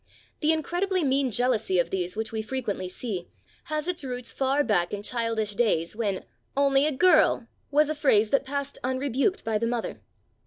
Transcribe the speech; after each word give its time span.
The 0.39 0.51
incredibly 0.51 1.03
mean 1.03 1.29
jealousy 1.29 1.77
of 1.77 1.91
these 1.91 2.15
which 2.15 2.31
we 2.31 2.41
frequently 2.41 2.89
see, 2.89 3.27
has 3.65 3.87
its 3.87 4.03
roots 4.03 4.31
far 4.31 4.63
back 4.63 4.95
in 4.95 5.03
childish 5.03 5.53
days 5.53 5.95
when 5.95 6.23
"only 6.57 6.87
a 6.87 6.91
girl" 6.91 7.45
was 7.69 7.87
a 7.87 7.93
phrase 7.93 8.31
that 8.31 8.43
passed 8.43 8.79
unrebuked 8.83 9.43
by 9.45 9.59
the 9.59 9.67
mother. 9.67 10.01